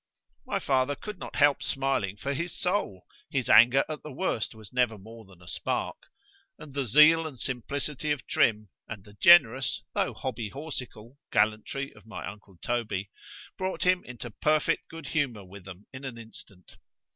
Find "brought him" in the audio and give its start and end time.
13.59-14.03